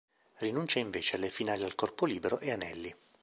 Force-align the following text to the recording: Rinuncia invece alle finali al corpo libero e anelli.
Rinuncia 0.39 0.79
invece 0.81 1.15
alle 1.15 1.29
finali 1.29 1.61
al 1.63 1.75
corpo 1.75 2.07
libero 2.07 2.39
e 2.39 2.49
anelli. 2.51 2.95